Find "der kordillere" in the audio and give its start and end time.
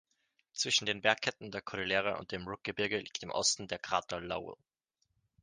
1.51-2.17